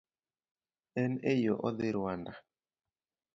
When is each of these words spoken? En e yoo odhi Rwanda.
En 1.03 1.11
e 1.31 1.33
yoo 1.43 1.61
odhi 1.67 1.89
Rwanda. 1.97 2.33